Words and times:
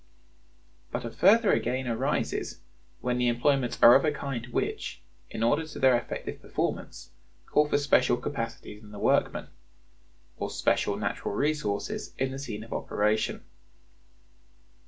But 0.91 1.05
a 1.05 1.11
further 1.11 1.59
gain 1.59 1.87
arises 1.87 2.59
when 3.01 3.19
the 3.19 3.27
employments 3.27 3.77
are 3.83 3.93
of 3.93 4.03
a 4.03 4.11
kind 4.11 4.47
which, 4.47 4.99
in 5.29 5.43
order 5.43 5.63
to 5.67 5.77
their 5.77 5.95
effective 5.95 6.41
performance, 6.41 7.11
call 7.45 7.67
for 7.69 7.77
special 7.77 8.17
capacities 8.17 8.81
in 8.81 8.89
the 8.89 8.97
workman, 8.97 9.49
or 10.39 10.49
special 10.49 10.97
natural 10.97 11.35
resources 11.35 12.15
in 12.17 12.31
the 12.31 12.39
scene 12.39 12.63
of 12.63 12.73
operation. 12.73 13.43